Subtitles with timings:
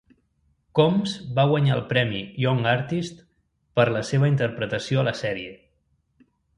[0.79, 3.23] Combs va guanyar el premi Young Artist
[3.79, 5.57] per la seva interpretació a la sèrie.